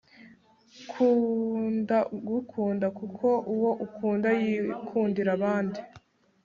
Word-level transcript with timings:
kunda 0.91 1.97
ugukunda 2.17 2.87
kuko 2.97 3.27
uwo 3.53 3.71
ukunda 3.85 4.29
yikundira 4.43 5.29
abandi 5.37 5.79